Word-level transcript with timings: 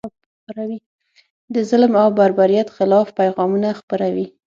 د 1.53 1.55
ظلم 1.69 1.93
او 2.01 2.09
بربریت 2.17 2.67
خلاف 2.77 3.07
پیغامونه 3.19 3.69
خپروي. 3.79 4.27